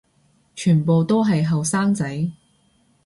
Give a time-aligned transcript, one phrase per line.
[0.55, 2.27] 全部都係後生仔